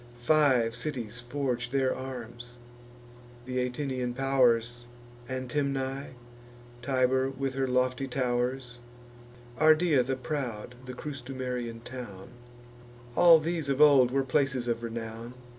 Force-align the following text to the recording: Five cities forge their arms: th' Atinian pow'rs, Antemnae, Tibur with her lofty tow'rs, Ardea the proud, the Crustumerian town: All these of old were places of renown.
Five 0.17 0.73
cities 0.75 1.19
forge 1.19 1.69
their 1.69 1.93
arms: 1.93 2.55
th' 3.45 3.49
Atinian 3.49 4.15
pow'rs, 4.15 4.85
Antemnae, 5.29 6.15
Tibur 6.81 7.29
with 7.29 7.53
her 7.53 7.67
lofty 7.67 8.07
tow'rs, 8.07 8.79
Ardea 9.59 10.01
the 10.03 10.15
proud, 10.15 10.73
the 10.87 10.95
Crustumerian 10.95 11.81
town: 11.83 12.29
All 13.15 13.37
these 13.39 13.69
of 13.69 13.79
old 13.79 14.09
were 14.09 14.23
places 14.23 14.67
of 14.67 14.81
renown. 14.81 15.35